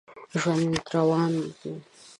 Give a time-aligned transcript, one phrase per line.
[0.41, 1.45] ژوند روان و.